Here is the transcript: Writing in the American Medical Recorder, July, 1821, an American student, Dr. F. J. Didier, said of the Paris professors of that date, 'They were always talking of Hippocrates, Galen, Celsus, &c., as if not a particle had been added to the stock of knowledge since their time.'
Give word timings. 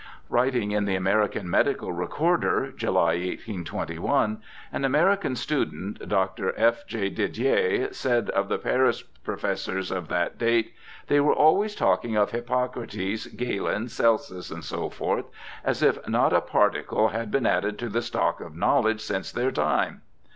Writing 0.29 0.71
in 0.71 0.85
the 0.85 0.95
American 0.95 1.47
Medical 1.47 1.93
Recorder, 1.93 2.71
July, 2.75 3.13
1821, 3.17 4.41
an 4.73 4.83
American 4.83 5.35
student, 5.35 6.09
Dr. 6.09 6.55
F. 6.57 6.87
J. 6.87 7.07
Didier, 7.09 7.93
said 7.93 8.31
of 8.31 8.49
the 8.49 8.57
Paris 8.57 9.03
professors 9.23 9.91
of 9.91 10.07
that 10.07 10.39
date, 10.39 10.73
'They 11.05 11.19
were 11.19 11.35
always 11.35 11.75
talking 11.75 12.15
of 12.15 12.31
Hippocrates, 12.31 13.27
Galen, 13.27 13.89
Celsus, 13.89 14.47
&c., 14.67 14.75
as 15.63 15.83
if 15.83 16.07
not 16.09 16.33
a 16.33 16.41
particle 16.41 17.09
had 17.09 17.29
been 17.29 17.45
added 17.45 17.77
to 17.77 17.87
the 17.87 18.01
stock 18.01 18.41
of 18.41 18.55
knowledge 18.57 19.01
since 19.01 19.31
their 19.31 19.51
time.' 19.51 20.01